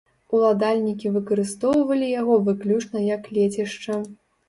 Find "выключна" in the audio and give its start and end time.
2.51-3.07